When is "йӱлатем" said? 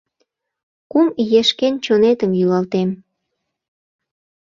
2.39-2.89